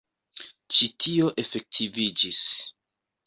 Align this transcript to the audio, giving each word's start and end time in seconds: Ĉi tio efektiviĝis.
Ĉi 0.77 0.87
tio 1.03 1.27
efektiviĝis. 1.43 2.41